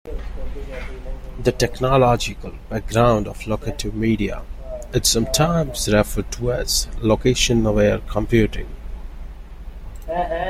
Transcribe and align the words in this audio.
The 1.43 1.51
technological 1.51 2.55
background 2.71 3.27
of 3.27 3.45
locative 3.45 3.93
media 3.93 4.41
is 4.93 5.07
sometimes 5.07 5.87
referred 5.87 6.31
to 6.31 6.53
as 6.53 6.87
"location-aware 7.03 7.99
computing". 8.07 8.67